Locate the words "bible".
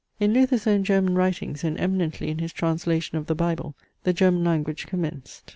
3.35-3.75